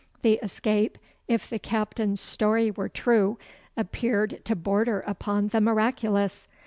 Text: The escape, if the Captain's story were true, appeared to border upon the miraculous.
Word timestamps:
The 0.23 0.39
escape, 0.41 0.97
if 1.27 1.47
the 1.47 1.59
Captain's 1.59 2.19
story 2.19 2.71
were 2.71 2.89
true, 2.89 3.37
appeared 3.77 4.43
to 4.45 4.55
border 4.55 5.01
upon 5.01 5.49
the 5.49 5.61
miraculous. 5.61 6.47